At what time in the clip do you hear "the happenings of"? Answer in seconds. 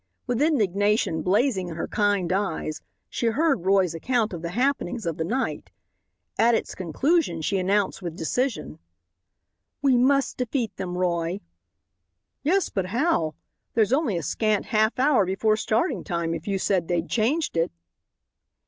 4.41-5.15